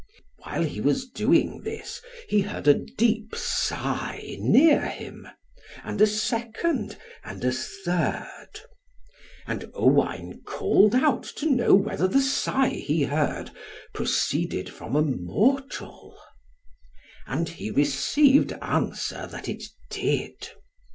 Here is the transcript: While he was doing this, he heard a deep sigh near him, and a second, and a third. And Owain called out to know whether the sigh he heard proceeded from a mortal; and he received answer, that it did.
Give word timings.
While 0.39 0.63
he 0.63 0.81
was 0.81 1.07
doing 1.07 1.61
this, 1.61 2.01
he 2.27 2.41
heard 2.41 2.67
a 2.67 2.73
deep 2.73 3.35
sigh 3.35 4.35
near 4.39 4.81
him, 4.83 5.27
and 5.83 6.01
a 6.01 6.07
second, 6.07 6.97
and 7.23 7.45
a 7.45 7.51
third. 7.51 8.47
And 9.45 9.69
Owain 9.75 10.41
called 10.43 10.95
out 10.95 11.21
to 11.35 11.45
know 11.51 11.75
whether 11.75 12.07
the 12.07 12.19
sigh 12.19 12.69
he 12.69 13.03
heard 13.03 13.51
proceeded 13.93 14.71
from 14.73 14.95
a 14.95 15.03
mortal; 15.03 16.17
and 17.27 17.47
he 17.47 17.69
received 17.69 18.53
answer, 18.53 19.27
that 19.27 19.47
it 19.47 19.65
did. 19.91 20.49